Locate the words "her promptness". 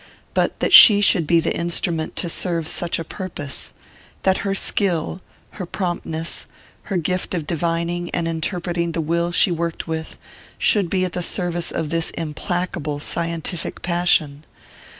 5.51-6.47